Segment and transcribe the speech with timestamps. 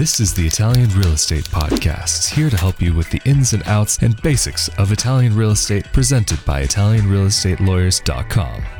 [0.00, 3.62] This is the Italian Real Estate Podcast, here to help you with the ins and
[3.68, 8.79] outs and basics of Italian real estate presented by ItalianRealEstateLawyers.com.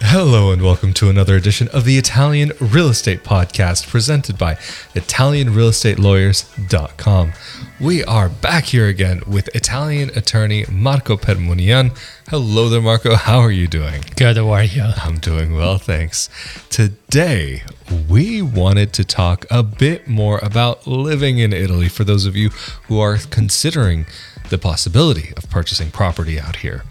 [0.00, 4.54] Hello, and welcome to another edition of the Italian Real Estate Podcast presented by
[4.94, 7.32] ItalianRealEstateLawyers.com.
[7.80, 11.98] We are back here again with Italian attorney Marco Permunian.
[12.28, 13.16] Hello there, Marco.
[13.16, 14.04] How are you doing?
[14.16, 14.84] Good, how are you?
[14.84, 16.30] I'm doing well, thanks.
[16.70, 17.64] Today,
[18.08, 22.50] we wanted to talk a bit more about living in Italy for those of you
[22.86, 24.06] who are considering
[24.48, 26.84] the possibility of purchasing property out here.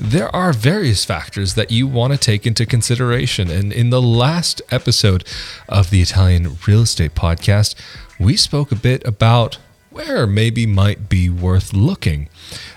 [0.00, 3.50] There are various factors that you want to take into consideration.
[3.50, 5.24] And in the last episode
[5.68, 7.74] of the Italian Real Estate Podcast,
[8.20, 9.58] we spoke a bit about
[9.90, 12.28] where maybe might be worth looking.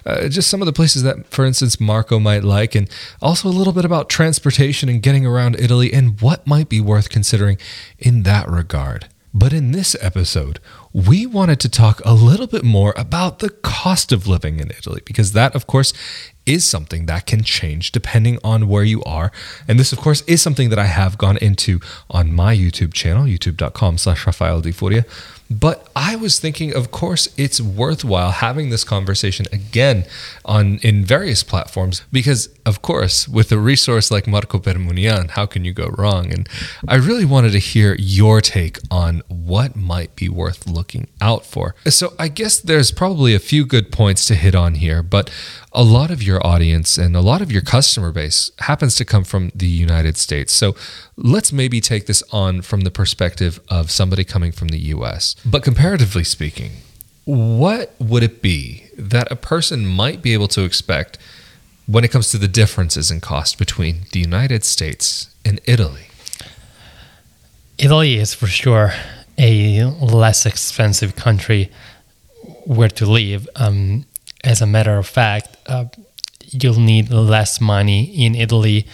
[0.04, 2.90] Uh, just some of the places that, for instance, Marco might like, and
[3.22, 7.10] also a little bit about transportation and getting around Italy and what might be worth
[7.10, 7.60] considering
[8.00, 9.08] in that regard.
[9.32, 10.60] But in this episode,
[10.94, 15.02] we wanted to talk a little bit more about the cost of living in Italy,
[15.06, 15.94] because that, of course,
[16.46, 19.32] is something that can change depending on where you are.
[19.68, 23.26] And this, of course, is something that I have gone into on my YouTube channel,
[23.26, 25.06] youtube.com slash Rafael Di Furia.
[25.52, 30.06] But I was thinking, of course, it's worthwhile having this conversation again
[30.46, 35.66] on in various platforms because, of course, with a resource like Marco Permunian, how can
[35.66, 36.32] you go wrong?
[36.32, 36.48] And
[36.88, 40.81] I really wanted to hear your take on what might be worth looking
[41.20, 41.76] out for.
[41.86, 45.30] So I guess there's probably a few good points to hit on here, but
[45.72, 49.24] a lot of your audience and a lot of your customer base happens to come
[49.24, 50.54] from the United States.
[50.54, 50.76] So
[51.16, 55.36] let's maybe take this on from the perspective of somebody coming from the US.
[55.46, 56.72] But comparatively speaking,
[57.26, 61.18] what would it be that a person might be able to expect
[61.86, 66.08] when it comes to the differences in cost between the United States and Italy?
[67.78, 68.94] Italy is for sure
[69.42, 71.72] a less expensive country
[72.66, 73.50] where to live.
[73.56, 74.06] Um,
[74.44, 75.86] as a matter of fact, uh,
[76.52, 78.86] you'll need less money in Italy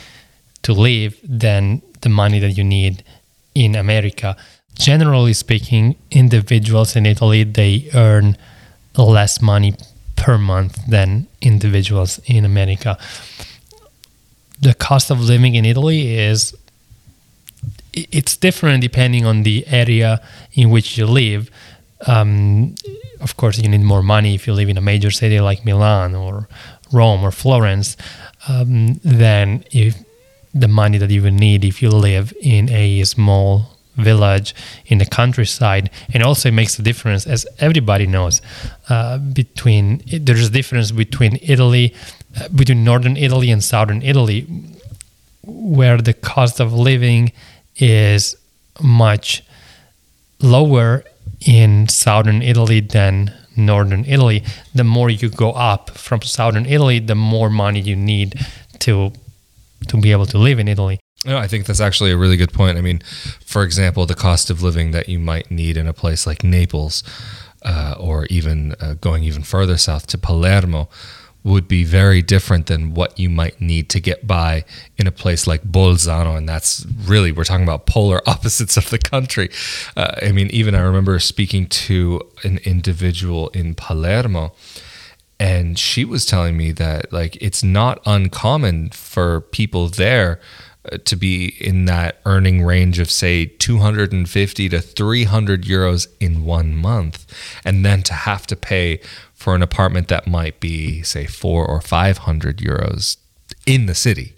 [0.64, 3.04] to live than the money that you need
[3.54, 4.38] in America.
[4.76, 8.38] Generally speaking, individuals in Italy they earn
[8.96, 9.74] less money
[10.16, 12.98] per month than individuals in America.
[14.60, 16.56] The cost of living in Italy is
[18.12, 20.22] it's different depending on the area
[20.54, 21.50] in which you live.
[22.06, 22.76] Um,
[23.22, 26.16] of course, you need more money if you live in a major city like Milan
[26.16, 26.48] or
[26.92, 27.98] Rome or Florence
[28.48, 29.96] um, than if
[30.54, 34.54] the money that you would need if you live in a small village
[34.86, 38.42] in the countryside and also it makes a difference as everybody knows
[38.90, 41.94] uh, between there's a difference between italy
[42.40, 44.46] uh, between northern italy and southern italy
[45.44, 47.32] where the cost of living
[47.78, 48.36] is
[48.82, 49.44] much
[50.42, 51.04] lower
[51.46, 54.44] in southern Italy than northern Italy.
[54.74, 58.40] The more you go up from southern Italy, the more money you need
[58.80, 59.12] to
[59.88, 61.00] to be able to live in Italy.
[61.26, 62.78] No, I think that's actually a really good point.
[62.78, 63.00] I mean,
[63.46, 67.04] for example, the cost of living that you might need in a place like Naples,
[67.64, 70.90] uh, or even uh, going even further south to Palermo,
[71.48, 74.66] would be very different than what you might need to get by
[74.98, 76.38] in a place like Bolzano.
[76.38, 79.50] And that's really, we're talking about polar opposites of the country.
[79.96, 84.54] Uh, I mean, even I remember speaking to an individual in Palermo,
[85.40, 90.40] and she was telling me that, like, it's not uncommon for people there
[91.06, 97.26] to be in that earning range of say 250 to 300 euros in one month
[97.66, 99.00] and then to have to pay
[99.34, 103.18] for an apartment that might be, say, four or 500 euros
[103.66, 104.34] in the city.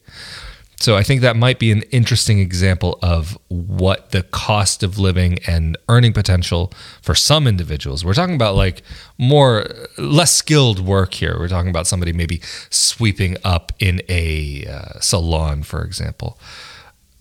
[0.79, 5.40] So I think that might be an interesting example of what the cost of living
[5.45, 8.06] and earning potential for some individuals.
[8.06, 8.81] We're talking about like
[9.18, 9.66] more
[9.97, 11.38] less skilled work here.
[11.38, 16.39] We're talking about somebody maybe sweeping up in a uh, salon, for example.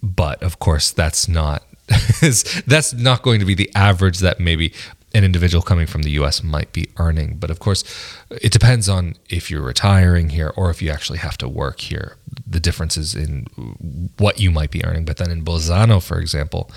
[0.01, 1.65] But of course, that's not
[2.67, 4.73] that's not going to be the average that maybe
[5.15, 7.37] an individual coming from the US might be earning.
[7.39, 7.83] But of course,
[8.31, 12.17] it depends on if you're retiring here or if you actually have to work here.
[12.47, 13.47] The differences in
[14.19, 15.05] what you might be earning.
[15.05, 16.71] But then in Bolzano, for example,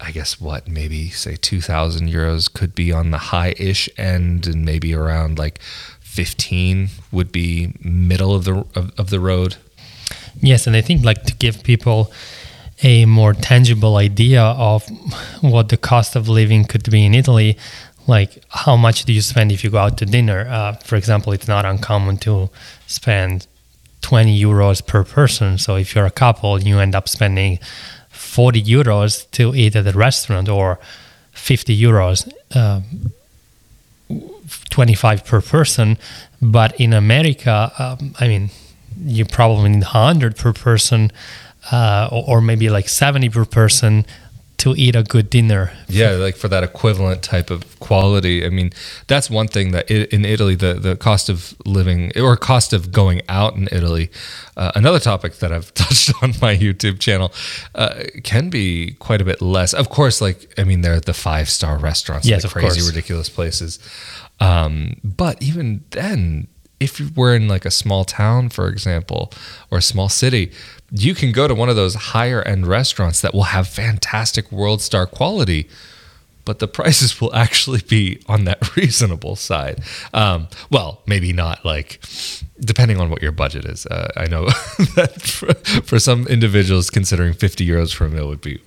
[0.00, 4.64] I guess what maybe say 2000 euros could be on the high ish end and
[4.64, 5.60] maybe around like
[6.00, 9.56] 15 would be middle of the of, of the road.
[10.40, 12.12] Yes, and I think like to give people
[12.82, 14.86] a more tangible idea of
[15.40, 17.56] what the cost of living could be in Italy,
[18.06, 20.46] like how much do you spend if you go out to dinner?
[20.48, 22.50] Uh, for example, it's not uncommon to
[22.86, 23.46] spend
[24.02, 25.58] 20 euros per person.
[25.58, 27.58] So if you're a couple, you end up spending
[28.10, 30.78] 40 euros to eat at a restaurant or
[31.32, 33.12] 50 euros, um,
[34.70, 35.98] 25 per person.
[36.40, 38.50] But in America, um, I mean,
[39.04, 41.10] you probably need 100 per person,
[41.72, 44.06] uh, or, or maybe like 70 per person
[44.58, 45.70] to eat a good dinner.
[45.86, 48.44] Yeah, like for that equivalent type of quality.
[48.44, 48.72] I mean,
[49.06, 53.20] that's one thing that in Italy, the, the cost of living or cost of going
[53.28, 54.10] out in Italy,
[54.56, 57.32] uh, another topic that I've touched on my YouTube channel,
[57.74, 59.74] uh, can be quite a bit less.
[59.74, 62.88] Of course, like, I mean, they're the five star restaurants, Yes, the crazy, course.
[62.88, 63.78] ridiculous places.
[64.40, 66.46] Um, but even then,
[66.80, 69.32] if you were in like a small town, for example,
[69.70, 70.52] or a small city,
[70.90, 74.80] you can go to one of those higher end restaurants that will have fantastic world
[74.80, 75.68] star quality,
[76.44, 79.82] but the prices will actually be on that reasonable side.
[80.14, 82.00] Um, well, maybe not like,
[82.60, 83.86] depending on what your budget is.
[83.86, 84.44] Uh, I know
[84.94, 88.60] that for, for some individuals, considering 50 euros for a meal would be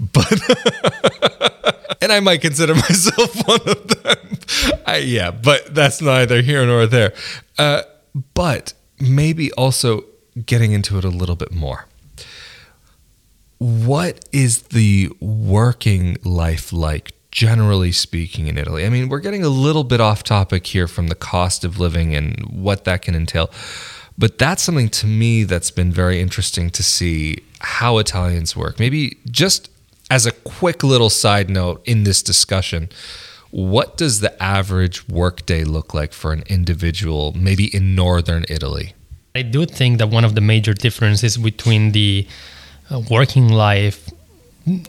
[0.00, 0.40] but
[2.00, 4.38] and I might consider myself one of them.
[4.86, 7.12] I, yeah, but that's neither here nor there.
[7.58, 7.82] Uh,
[8.34, 10.04] but maybe also
[10.46, 11.86] getting into it a little bit more.
[13.58, 18.86] What is the working life like, generally speaking, in Italy?
[18.86, 22.14] I mean, we're getting a little bit off topic here from the cost of living
[22.14, 23.50] and what that can entail.
[24.16, 28.78] But that's something to me that's been very interesting to see how Italians work.
[28.78, 29.70] Maybe just
[30.10, 32.88] as a quick little side note in this discussion,
[33.50, 38.94] what does the average workday look like for an individual, maybe in northern Italy?
[39.34, 42.26] I do think that one of the major differences between the
[42.90, 44.10] uh, working life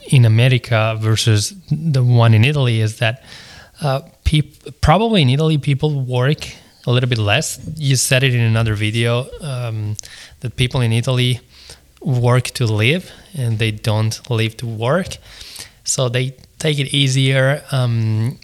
[0.09, 3.23] in America versus the one in Italy is that
[3.81, 6.47] uh, peop- probably in Italy people work
[6.87, 7.59] a little bit less.
[7.75, 9.95] You said it in another video um,
[10.39, 11.39] that people in Italy
[12.01, 15.17] work to live and they don't live to work.
[15.83, 17.63] So they take it easier.
[17.71, 18.39] Um,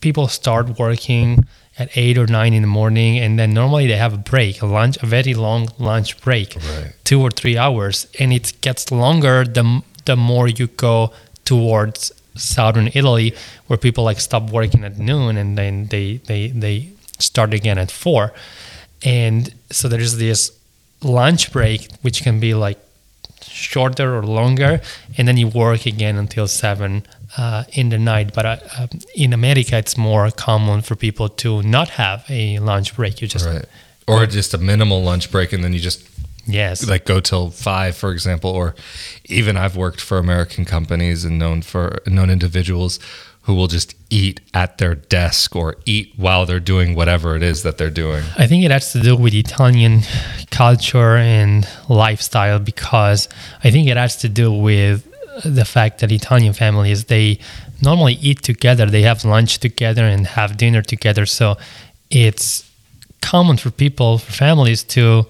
[0.00, 1.46] people start working
[1.78, 4.66] at eight or nine in the morning, and then normally they have a break, a
[4.66, 6.92] lunch, a very long lunch break, Right.
[7.04, 11.12] two or three hours, and it gets longer the the more you go
[11.44, 13.34] towards southern Italy,
[13.66, 16.88] where people like stop working at noon and then they they they
[17.18, 18.32] start again at four,
[19.04, 20.50] and so there is this
[21.02, 22.78] lunch break which can be like
[23.42, 24.80] shorter or longer,
[25.18, 27.02] and then you work again until seven
[27.36, 28.34] uh, in the night.
[28.34, 32.96] But uh, um, in America, it's more common for people to not have a lunch
[32.96, 33.20] break.
[33.20, 33.64] You just Right.
[34.08, 36.08] Or just a minimal lunch break and then you just
[36.46, 38.76] yes, like go till five, for example, or
[39.24, 43.00] even I've worked for American companies and known for known individuals
[43.42, 47.62] who will just eat at their desk or eat while they're doing whatever it is
[47.62, 48.24] that they're doing.
[48.36, 50.00] I think it has to do with Italian
[50.50, 53.28] culture and lifestyle because
[53.62, 55.06] I think it has to do with
[55.44, 57.38] the fact that Italian families they
[57.82, 61.26] normally eat together, they have lunch together and have dinner together.
[61.26, 61.56] So
[62.10, 62.68] it's
[63.20, 65.26] common for people, for families to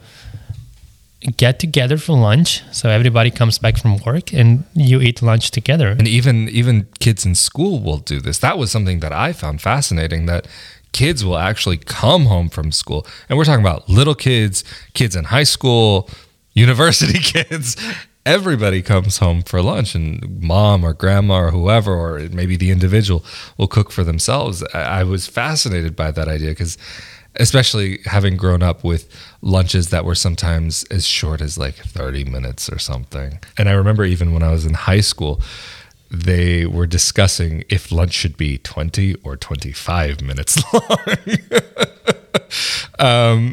[1.36, 2.62] get together for lunch.
[2.72, 5.88] So everybody comes back from work and you eat lunch together.
[5.88, 8.38] And even even kids in school will do this.
[8.38, 10.46] That was something that I found fascinating that
[10.92, 13.06] kids will actually come home from school.
[13.28, 14.64] And we're talking about little kids,
[14.94, 16.08] kids in high school,
[16.54, 17.76] university kids.
[18.26, 23.24] Everybody comes home for lunch and mom or grandma or whoever or maybe the individual
[23.56, 24.64] will cook for themselves.
[24.74, 26.76] I was fascinated by that idea because
[27.36, 29.08] especially having grown up with
[29.42, 33.38] lunches that were sometimes as short as like 30 minutes or something.
[33.56, 35.40] And I remember even when I was in high school,
[36.10, 41.38] they were discussing if lunch should be 20 or 25 minutes long.
[42.98, 43.52] um,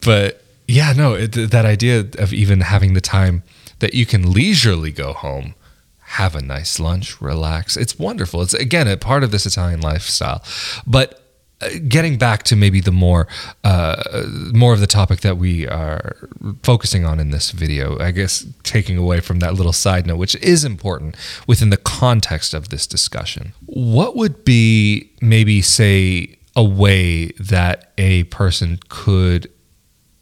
[0.00, 3.42] but yeah, no, it, that idea of even having the time
[3.84, 5.54] that you can leisurely go home,
[5.98, 7.76] have a nice lunch, relax.
[7.76, 8.40] It's wonderful.
[8.40, 10.42] It's again a part of this Italian lifestyle.
[10.86, 11.20] But
[11.60, 13.28] uh, getting back to maybe the more
[13.62, 14.24] uh,
[14.54, 16.16] more of the topic that we are
[16.62, 20.34] focusing on in this video, I guess taking away from that little side note, which
[20.36, 21.14] is important
[21.46, 23.52] within the context of this discussion.
[23.66, 29.50] What would be maybe say a way that a person could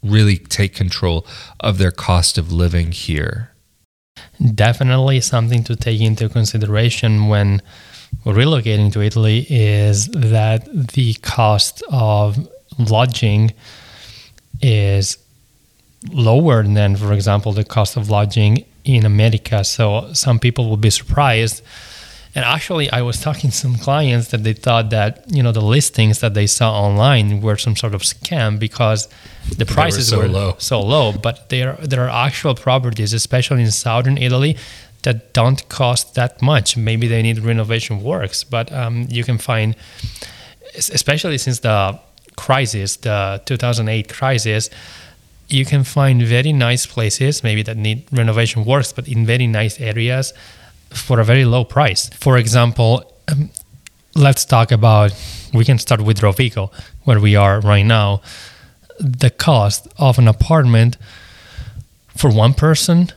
[0.03, 1.25] really take control
[1.61, 3.52] of their cost of living here?
[4.55, 7.61] Definitely something to take into consideration when
[8.25, 13.51] relocating to Italy is that the cost of lodging
[14.61, 15.17] is
[16.11, 19.63] lower than, for example, the cost of lodging in America.
[19.63, 21.63] So some people will be surprised.
[22.35, 25.61] And actually, I was talking to some clients that they thought that you know the
[25.61, 29.07] listings that they saw online were some sort of scam because
[29.57, 30.55] the prices were so were low.
[30.57, 31.11] so low.
[31.11, 34.57] But there there are actual properties, especially in southern Italy,
[35.03, 36.75] that don't cost that much.
[36.75, 39.75] Maybe they need renovation works, but um, you can find,
[40.75, 41.99] especially since the
[42.35, 44.69] crisis, the 2008 crisis,
[45.49, 49.79] you can find very nice places, maybe that need renovation works, but in very nice
[49.79, 50.33] areas
[50.93, 52.09] for a very low price.
[52.09, 53.49] For example, um,
[54.15, 55.13] let's talk about,
[55.53, 56.71] we can start with Rovigo,
[57.03, 58.21] where we are right now.
[58.99, 60.97] The cost of an apartment
[62.15, 63.11] for one person,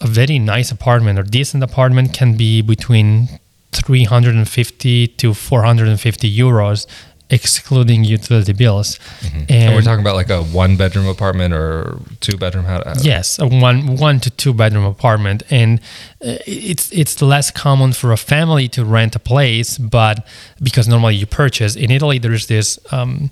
[0.00, 3.40] a very nice apartment or decent apartment can be between
[3.72, 6.86] 350 to 450 euros
[7.30, 8.98] excluding utility bills.
[9.22, 13.04] And, and we're talking about like a one bedroom apartment or two bedroom house.
[13.04, 15.80] Yes, a one one to two bedroom apartment, and
[16.24, 20.26] uh, it's it's less common for a family to rent a place, but
[20.62, 23.30] because normally you purchase in Italy, there's this um,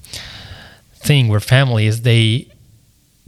[0.94, 2.48] thing where families they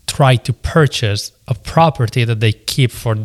[0.06, 3.16] try to purchase a property that they keep for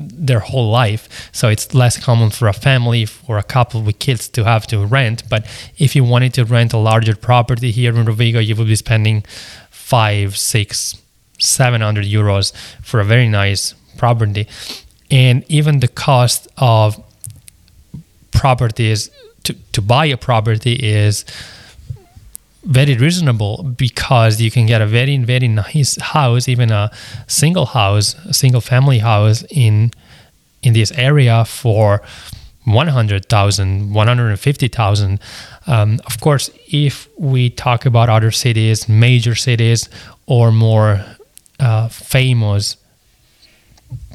[0.00, 1.30] their whole life.
[1.32, 4.86] So it's less common for a family, for a couple with kids to have to
[4.86, 5.28] rent.
[5.28, 5.46] But
[5.78, 9.22] if you wanted to rent a larger property here in Rovigo, you would be spending
[9.70, 10.96] five, six,
[11.38, 12.52] seven hundred euros
[12.82, 14.48] for a very nice property.
[15.10, 17.02] And even the cost of
[18.30, 19.10] properties
[19.44, 21.24] to, to buy a property is
[22.64, 26.90] very reasonable because you can get a very very nice house even a
[27.26, 29.90] single house a single family house in
[30.62, 32.02] in this area for
[32.64, 35.20] 100,000 150,000
[35.66, 39.88] um, of course if we talk about other cities major cities
[40.26, 41.04] or more
[41.58, 42.76] uh, famous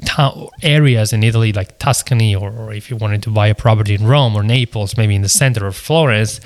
[0.06, 3.96] town areas in Italy like Tuscany or, or if you wanted to buy a property
[3.96, 6.40] in Rome or Naples maybe in the center of Florence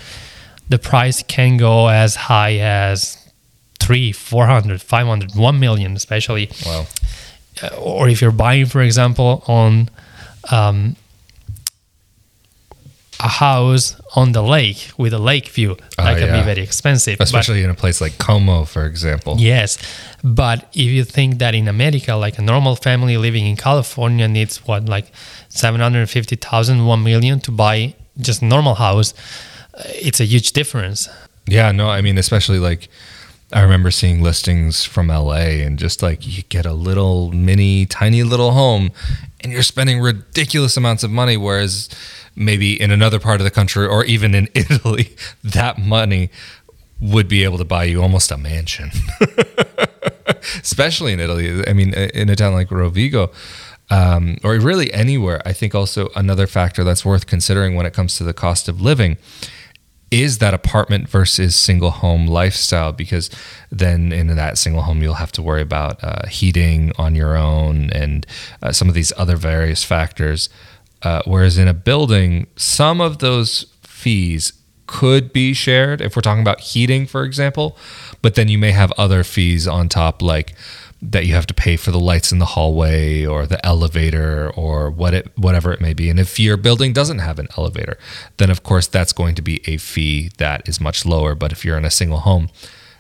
[0.70, 3.18] the price can go as high as
[3.80, 6.50] three, 400, 500, 1 million, especially.
[6.66, 6.86] Wow.
[7.62, 9.90] Uh, or if you're buying, for example, on
[10.52, 10.96] um,
[13.20, 16.40] a house on the lake with a lake view, that Oh, can yeah.
[16.40, 17.18] be very expensive.
[17.18, 19.36] But- Especially in a place like Como, for example.
[19.40, 19.78] Yes,
[20.24, 24.58] but if you think that in America, like a normal family living in California needs
[24.68, 25.12] what, like
[25.50, 29.18] 750,000, 1 million to buy just normal house, uh,
[29.86, 31.10] it's a huge difference.
[31.48, 32.90] Yeah, no, I mean, especially like
[33.52, 38.24] I remember seeing listings from LA and just like you get a little mini, tiny
[38.24, 38.92] little home
[39.42, 41.38] and you're spending ridiculous amounts of money.
[41.38, 41.90] Whereas
[42.36, 46.30] maybe in another part of the country or even in Italy, that money
[47.02, 48.92] would be able to buy you almost a mansion.
[50.62, 51.64] especially in Italy.
[51.66, 53.32] I mean, in a town like Rovigo,
[53.90, 58.18] um, or really anywhere, I think also another factor that's worth considering when it comes
[58.18, 59.18] to the cost of living
[60.12, 63.30] is that apartment versus single home lifestyle because
[63.72, 67.90] then in that single home you'll have to worry about uh, heating on your own
[67.92, 68.26] and
[68.62, 70.50] uh, some of these other various factors.
[71.02, 74.54] Uh, whereas in a building some of those fees
[74.86, 77.78] could be shared if we're talking about heating for example
[78.24, 80.56] but then you may have other fees on top like
[81.02, 84.92] that you have to pay for the lights in the hallway or the elevator or
[84.92, 86.10] what it whatever it may be.
[86.10, 87.98] And if your building doesn't have an elevator,
[88.38, 91.36] then of course that's going to be a fee that is much lower.
[91.36, 92.50] But if you're in a single home,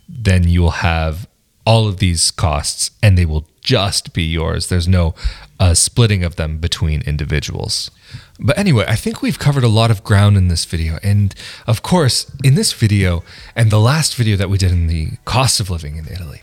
[0.08, 1.28] then you will have
[1.66, 4.68] all of these costs and they will just be yours.
[4.68, 5.14] There's no
[5.60, 7.92] uh, splitting of them between individuals.
[8.40, 10.98] But anyway, I think we've covered a lot of ground in this video.
[11.04, 11.36] And
[11.68, 13.24] of course, in this video
[13.56, 16.42] and the last video that we did in the cost of living in Italy,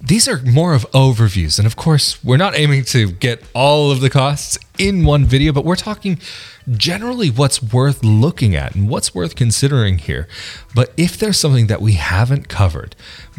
[0.00, 1.58] these are more of overviews.
[1.58, 5.52] And of course, we're not aiming to get all of the costs in one video,
[5.52, 6.20] but we're talking
[6.70, 10.28] generally what's worth looking at and what's worth considering here.
[10.74, 12.94] But if there's something that we haven't covered,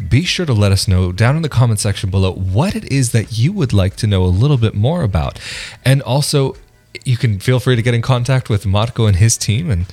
[0.08, 3.12] be sure to let us know down in the comment section below what it is
[3.12, 5.38] that you would like to know a little bit more about.
[5.84, 6.56] And also,
[7.04, 9.86] you can feel free to get in contact with Marco and his team and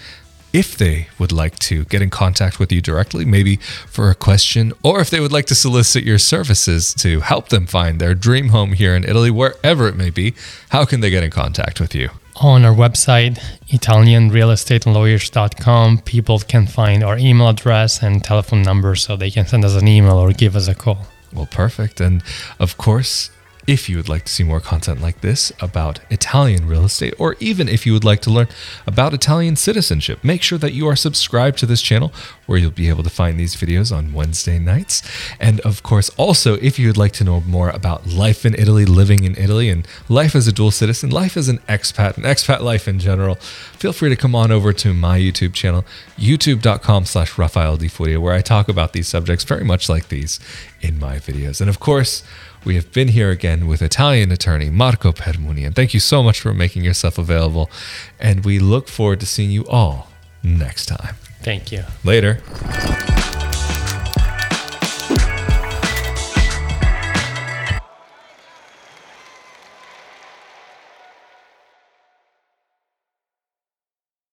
[0.57, 4.73] if they would like to get in contact with you directly, maybe for a question,
[4.81, 8.49] or if they would like to solicit your services to help them find their dream
[8.49, 10.33] home here in Italy, wherever it may be,
[10.69, 12.09] how can they get in contact with you?
[12.37, 13.37] On our website,
[13.69, 19.75] ItalianRealEstateLawyers.com, people can find our email address and telephone number so they can send us
[19.75, 21.05] an email or give us a call.
[21.31, 22.01] Well, perfect.
[22.01, 22.23] And
[22.59, 23.29] of course,
[23.67, 27.35] if you would like to see more content like this about Italian real estate, or
[27.41, 28.47] even if you would like to learn
[28.87, 32.13] about Italian citizenship, make sure that you are subscribed to this channel
[32.45, 35.03] where you'll be able to find these videos on Wednesday nights.
[35.37, 38.85] And of course, also, if you would like to know more about life in Italy,
[38.85, 42.61] living in Italy, and life as a dual citizen, life as an expat, and expat
[42.61, 45.83] life in general, feel free to come on over to my YouTube channel,
[46.17, 50.39] youtube.com slash Furia, where I talk about these subjects very much like these
[50.81, 51.59] in my videos.
[51.59, 52.23] And of course,
[52.67, 55.73] We have been here again with Italian attorney Marco Permunian.
[55.73, 57.71] Thank you so much for making yourself available,
[58.19, 60.09] and we look forward to seeing you all
[60.43, 61.15] next time.
[61.41, 61.85] Thank you.
[62.03, 62.41] Later.